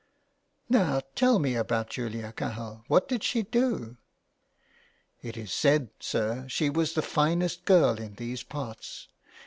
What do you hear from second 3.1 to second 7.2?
she do?"'' It is said, sir, she was the